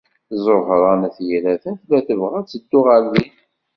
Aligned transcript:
Ẓuhṛa 0.45 0.93
n 0.99 1.07
At 1.07 1.17
Yiraten 1.27 1.73
tella 1.79 1.99
tebɣa 2.07 2.35
ad 2.39 2.47
teddu 2.47 2.79
ɣer 2.87 3.01
din. 3.13 3.33